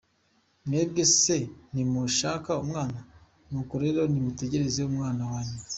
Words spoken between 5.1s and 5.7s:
wa nyuma.